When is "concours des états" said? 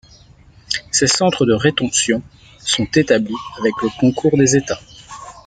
3.99-4.79